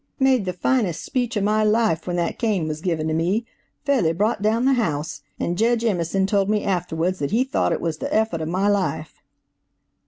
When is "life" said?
1.63-2.07, 8.67-9.21